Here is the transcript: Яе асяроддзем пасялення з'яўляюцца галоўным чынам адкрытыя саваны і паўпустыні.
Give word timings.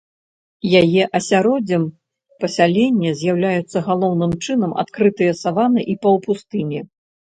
Яе 0.81 1.03
асяроддзем 1.17 1.83
пасялення 2.43 3.11
з'яўляюцца 3.19 3.83
галоўным 3.91 4.31
чынам 4.43 4.71
адкрытыя 4.85 5.33
саваны 5.45 5.81
і 5.93 5.99
паўпустыні. 6.07 6.79